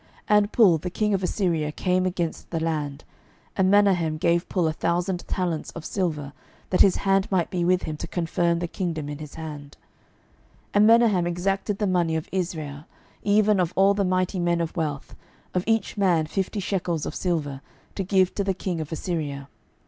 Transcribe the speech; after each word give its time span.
12:015:019 0.31 0.37
And 0.39 0.51
Pul 0.51 0.77
the 0.81 0.89
king 0.89 1.13
of 1.13 1.21
Assyria 1.21 1.71
came 1.71 2.05
against 2.07 2.49
the 2.49 2.59
land: 2.59 3.03
and 3.55 3.69
Menahem 3.69 4.17
gave 4.17 4.49
Pul 4.49 4.67
a 4.67 4.73
thousand 4.73 5.23
talents 5.27 5.69
of 5.73 5.85
silver, 5.85 6.33
that 6.71 6.81
his 6.81 6.95
hand 6.95 7.31
might 7.31 7.51
be 7.51 7.63
with 7.63 7.83
him 7.83 7.97
to 7.97 8.07
confirm 8.07 8.57
the 8.57 8.67
kingdom 8.67 9.07
in 9.09 9.19
his 9.19 9.35
hand. 9.35 9.77
12:015:020 10.73 10.73
And 10.73 10.87
Menahem 10.87 11.27
exacted 11.27 11.77
the 11.77 11.85
money 11.85 12.15
of 12.15 12.29
Israel, 12.31 12.85
even 13.21 13.59
of 13.59 13.73
all 13.75 13.93
the 13.93 14.03
mighty 14.03 14.39
men 14.39 14.59
of 14.59 14.75
wealth, 14.75 15.13
of 15.53 15.63
each 15.67 15.95
man 15.99 16.25
fifty 16.25 16.59
shekels 16.59 17.05
of 17.05 17.13
silver, 17.13 17.61
to 17.93 18.03
give 18.03 18.33
to 18.33 18.43
the 18.43 18.55
king 18.55 18.81
of 18.81 18.91
Assyria. 18.91 19.49